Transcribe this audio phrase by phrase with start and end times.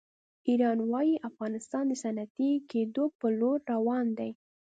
[0.47, 4.31] ایران وایي افغانستان د صنعتي کېدو په لور روان دی.